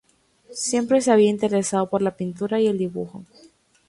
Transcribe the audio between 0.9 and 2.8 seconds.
se había interesado por la pintura y el